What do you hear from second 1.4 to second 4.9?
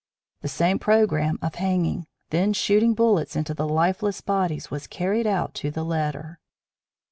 of hanging, then shooting bullets into the lifeless bodies was